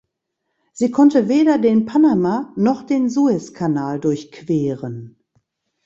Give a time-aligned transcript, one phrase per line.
[0.73, 5.15] Sie konnte weder den Panama- noch den Sueskanal durchqueren.